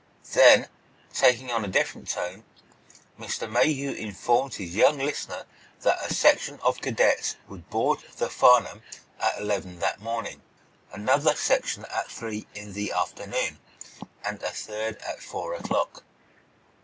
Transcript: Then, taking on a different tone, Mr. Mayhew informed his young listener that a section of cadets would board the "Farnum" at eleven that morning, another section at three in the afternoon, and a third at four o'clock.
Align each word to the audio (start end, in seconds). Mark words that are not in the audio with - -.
Then, 0.33 0.67
taking 1.13 1.51
on 1.51 1.63
a 1.63 1.67
different 1.67 2.07
tone, 2.09 2.43
Mr. 3.19 3.47
Mayhew 3.47 3.91
informed 3.91 4.55
his 4.55 4.75
young 4.75 4.97
listener 4.97 5.45
that 5.81 6.03
a 6.03 6.11
section 6.11 6.59
of 6.63 6.81
cadets 6.81 7.35
would 7.47 7.69
board 7.69 7.99
the 8.17 8.27
"Farnum" 8.31 8.81
at 9.19 9.37
eleven 9.37 9.77
that 9.77 10.01
morning, 10.01 10.41
another 10.91 11.35
section 11.35 11.85
at 11.85 12.09
three 12.09 12.47
in 12.55 12.73
the 12.73 12.91
afternoon, 12.91 13.59
and 14.23 14.41
a 14.41 14.49
third 14.49 14.97
at 15.03 15.21
four 15.21 15.53
o'clock. 15.53 16.03